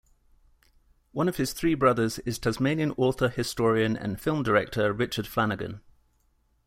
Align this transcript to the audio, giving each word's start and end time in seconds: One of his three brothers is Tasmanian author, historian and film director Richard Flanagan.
One 1.11 1.27
of 1.29 1.37
his 1.37 1.53
three 1.53 1.75
brothers 1.75 2.17
is 2.17 2.39
Tasmanian 2.39 2.91
author, 2.97 3.29
historian 3.29 3.95
and 3.95 4.19
film 4.19 4.41
director 4.41 4.91
Richard 4.93 5.27
Flanagan. 5.27 5.81